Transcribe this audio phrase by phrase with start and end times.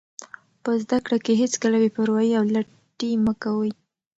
[0.63, 3.71] په زده کړه کې هېڅکله بې پروایي او لټي مه کوئ.